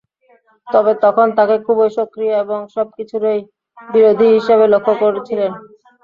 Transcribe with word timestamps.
তবে 0.67 0.91
তখন 1.03 1.27
তাঁকে 1.37 1.57
খুবই 1.65 1.89
সক্রিয় 1.97 2.33
এবং 2.43 2.59
সবকিছুরই 2.75 3.39
বিরোধী 3.77 4.27
হিসেবে 4.35 4.65
লক্ষ 4.73 4.87
করেছিলাম। 5.01 5.51